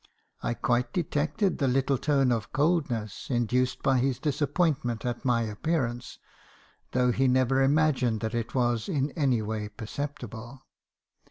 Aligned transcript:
I 0.41 0.55
quite 0.55 0.93
detected 0.93 1.59
the 1.59 1.67
little 1.67 1.99
tone 1.99 2.31
of 2.31 2.51
coldness, 2.51 3.29
induced 3.29 3.83
by 3.83 3.99
his 3.99 4.17
disappointment 4.17 5.05
at 5.05 5.23
my 5.23 5.43
appearance, 5.43 6.17
though 6.93 7.11
he 7.11 7.27
never 7.27 7.61
imagined 7.61 8.21
that 8.21 8.33
it 8.33 8.55
was 8.55 8.89
in 8.89 9.11
anyway 9.11 9.67
perceptible. 9.67 10.63